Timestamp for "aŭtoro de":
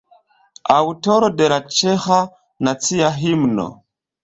0.75-1.51